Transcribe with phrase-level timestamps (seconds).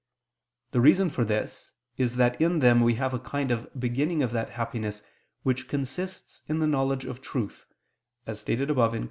[0.71, 4.31] The reason for this is that in them we have a kind of beginning of
[4.31, 5.03] that happiness
[5.43, 7.67] which consists in the knowledge of truth,
[8.25, 8.99] as stated above (Q.